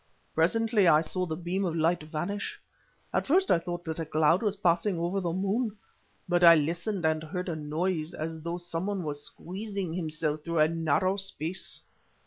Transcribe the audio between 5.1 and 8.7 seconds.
the moon, but I listened and heard a noise as though